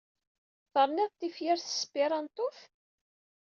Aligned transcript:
Terniḍ 0.73 1.11
tifyar 1.13 1.57
s 1.61 1.65
tesperantot? 1.65 2.57